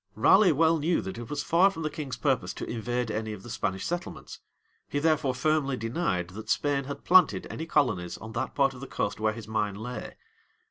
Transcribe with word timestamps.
Raleigh 0.15 0.51
well 0.51 0.79
knew 0.79 0.99
that 1.01 1.19
it 1.19 1.29
was 1.29 1.43
far 1.43 1.69
from 1.69 1.83
the 1.83 1.89
king's 1.91 2.17
purpose 2.17 2.55
to 2.55 2.67
invade 2.67 3.11
any 3.11 3.33
of 3.33 3.43
the 3.43 3.51
Spanish 3.51 3.85
settlements: 3.85 4.39
he 4.89 4.97
therefore 4.97 5.35
firmly 5.35 5.77
denied 5.77 6.29
that 6.29 6.49
Spain 6.49 6.85
had 6.85 7.03
planted 7.05 7.45
any 7.51 7.67
colonies 7.67 8.17
on 8.17 8.31
that 8.33 8.55
part 8.55 8.73
of 8.73 8.81
the 8.81 8.87
coast 8.87 9.19
where 9.19 9.33
his 9.33 9.47
mine 9.47 9.75
lay. 9.75 10.15